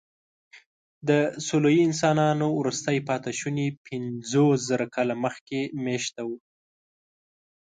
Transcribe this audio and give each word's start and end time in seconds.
د 1.07 1.11
سولويي 1.47 1.81
انسانانو 1.89 2.47
وروستي 2.59 2.97
پاتېشوني 3.09 3.67
پنځوسزره 3.85 4.85
کاله 4.95 5.15
مخکې 5.25 5.59
مېشته 5.85 6.21
وو. 6.27 6.37